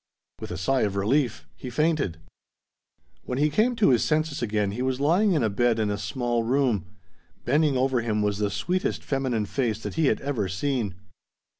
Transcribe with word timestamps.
With 0.39 0.49
a 0.49 0.57
sigh 0.57 0.81
of 0.81 0.95
relief, 0.95 1.47
he 1.55 1.69
fainted.... 1.69 2.17
When 3.25 3.37
he 3.37 3.51
came 3.51 3.75
to 3.75 3.89
his 3.89 4.03
senses 4.03 4.41
again, 4.41 4.71
he 4.71 4.81
was 4.81 4.99
lying 4.99 5.33
in 5.33 5.43
a 5.43 5.49
bed 5.51 5.77
in 5.77 5.91
a 5.91 5.97
small 5.99 6.41
room. 6.41 6.87
Bending 7.45 7.77
over 7.77 8.01
him 8.01 8.23
was 8.23 8.39
the 8.39 8.49
sweetest 8.49 9.03
feminine 9.03 9.45
face 9.45 9.77
that 9.83 9.93
he 9.93 10.07
had 10.07 10.19
ever 10.21 10.47
seen. 10.47 10.95